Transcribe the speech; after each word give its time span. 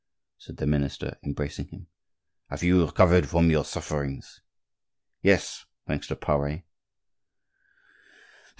said 0.39 0.57
the 0.57 0.65
minister, 0.65 1.19
embracing 1.23 1.67
him; 1.67 1.85
"have 2.49 2.63
you 2.63 2.83
recovered 2.83 3.29
from 3.29 3.51
your 3.51 3.63
sufferings?" 3.63 4.41
"Yes, 5.21 5.65
thanks 5.85 6.07
to 6.07 6.15
Pare." 6.15 6.63